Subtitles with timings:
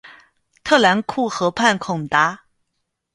[0.63, 2.45] 特兰库河畔孔达。